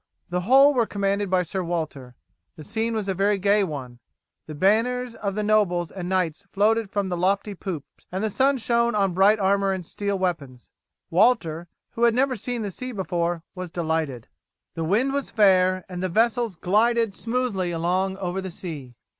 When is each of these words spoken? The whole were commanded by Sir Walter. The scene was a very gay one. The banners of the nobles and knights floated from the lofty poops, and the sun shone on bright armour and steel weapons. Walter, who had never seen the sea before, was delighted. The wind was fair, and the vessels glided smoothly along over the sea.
The 0.29 0.41
whole 0.41 0.73
were 0.73 0.87
commanded 0.87 1.29
by 1.29 1.43
Sir 1.43 1.63
Walter. 1.63 2.15
The 2.55 2.63
scene 2.63 2.95
was 2.95 3.07
a 3.07 3.13
very 3.13 3.37
gay 3.37 3.63
one. 3.63 3.99
The 4.47 4.55
banners 4.55 5.13
of 5.13 5.35
the 5.35 5.43
nobles 5.43 5.91
and 5.91 6.09
knights 6.09 6.47
floated 6.51 6.89
from 6.89 7.09
the 7.09 7.15
lofty 7.17 7.53
poops, 7.53 8.07
and 8.11 8.23
the 8.23 8.31
sun 8.31 8.57
shone 8.57 8.95
on 8.95 9.13
bright 9.13 9.37
armour 9.37 9.73
and 9.73 9.85
steel 9.85 10.17
weapons. 10.17 10.71
Walter, 11.11 11.67
who 11.91 12.05
had 12.05 12.15
never 12.15 12.35
seen 12.35 12.63
the 12.63 12.71
sea 12.71 12.91
before, 12.93 13.43
was 13.53 13.69
delighted. 13.69 14.27
The 14.73 14.83
wind 14.83 15.13
was 15.13 15.29
fair, 15.29 15.85
and 15.87 16.01
the 16.01 16.09
vessels 16.09 16.55
glided 16.55 17.13
smoothly 17.13 17.69
along 17.69 18.17
over 18.17 18.41
the 18.41 18.49
sea. 18.49 18.95